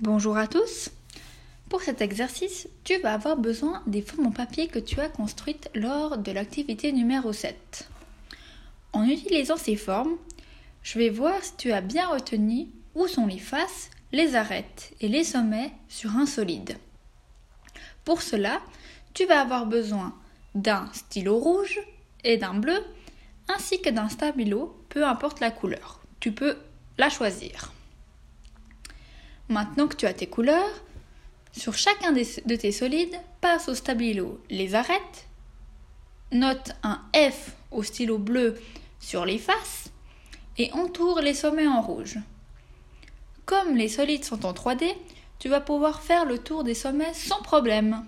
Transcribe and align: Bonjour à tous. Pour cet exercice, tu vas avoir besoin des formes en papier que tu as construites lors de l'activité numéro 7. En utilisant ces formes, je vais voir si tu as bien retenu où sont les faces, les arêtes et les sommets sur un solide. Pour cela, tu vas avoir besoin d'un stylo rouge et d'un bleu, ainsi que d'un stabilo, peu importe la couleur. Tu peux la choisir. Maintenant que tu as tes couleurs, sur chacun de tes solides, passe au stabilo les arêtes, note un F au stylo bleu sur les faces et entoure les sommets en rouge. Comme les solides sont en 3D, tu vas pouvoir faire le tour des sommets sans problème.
Bonjour 0.00 0.36
à 0.36 0.48
tous. 0.48 0.90
Pour 1.68 1.80
cet 1.80 2.00
exercice, 2.00 2.68
tu 2.82 2.98
vas 2.98 3.14
avoir 3.14 3.36
besoin 3.36 3.80
des 3.86 4.02
formes 4.02 4.26
en 4.26 4.32
papier 4.32 4.66
que 4.66 4.80
tu 4.80 4.98
as 4.98 5.08
construites 5.08 5.70
lors 5.72 6.18
de 6.18 6.32
l'activité 6.32 6.90
numéro 6.90 7.32
7. 7.32 7.88
En 8.92 9.04
utilisant 9.04 9.56
ces 9.56 9.76
formes, 9.76 10.16
je 10.82 10.98
vais 10.98 11.10
voir 11.10 11.40
si 11.44 11.56
tu 11.56 11.70
as 11.70 11.80
bien 11.80 12.08
retenu 12.08 12.66
où 12.96 13.06
sont 13.06 13.28
les 13.28 13.38
faces, 13.38 13.88
les 14.10 14.34
arêtes 14.34 14.92
et 15.00 15.06
les 15.06 15.22
sommets 15.22 15.72
sur 15.88 16.16
un 16.16 16.26
solide. 16.26 16.76
Pour 18.04 18.20
cela, 18.20 18.60
tu 19.14 19.26
vas 19.26 19.42
avoir 19.42 19.64
besoin 19.64 20.12
d'un 20.56 20.90
stylo 20.92 21.38
rouge 21.38 21.78
et 22.24 22.36
d'un 22.36 22.54
bleu, 22.54 22.84
ainsi 23.46 23.80
que 23.80 23.90
d'un 23.90 24.08
stabilo, 24.08 24.76
peu 24.88 25.06
importe 25.06 25.38
la 25.38 25.52
couleur. 25.52 26.00
Tu 26.18 26.32
peux 26.32 26.56
la 26.98 27.10
choisir. 27.10 27.72
Maintenant 29.54 29.86
que 29.86 29.94
tu 29.94 30.06
as 30.06 30.12
tes 30.12 30.26
couleurs, 30.26 30.82
sur 31.52 31.74
chacun 31.74 32.10
de 32.10 32.56
tes 32.56 32.72
solides, 32.72 33.14
passe 33.40 33.68
au 33.68 33.76
stabilo 33.76 34.40
les 34.50 34.74
arêtes, 34.74 35.28
note 36.32 36.72
un 36.82 37.00
F 37.14 37.52
au 37.70 37.84
stylo 37.84 38.18
bleu 38.18 38.60
sur 38.98 39.24
les 39.24 39.38
faces 39.38 39.92
et 40.58 40.72
entoure 40.72 41.20
les 41.20 41.34
sommets 41.34 41.68
en 41.68 41.80
rouge. 41.80 42.18
Comme 43.46 43.76
les 43.76 43.88
solides 43.88 44.24
sont 44.24 44.44
en 44.44 44.54
3D, 44.54 44.92
tu 45.38 45.48
vas 45.48 45.60
pouvoir 45.60 46.02
faire 46.02 46.24
le 46.24 46.38
tour 46.38 46.64
des 46.64 46.74
sommets 46.74 47.14
sans 47.14 47.40
problème. 47.40 48.04